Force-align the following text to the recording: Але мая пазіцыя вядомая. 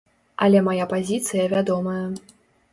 Але 0.45 0.63
мая 0.69 0.85
пазіцыя 0.95 1.47
вядомая. 1.55 2.03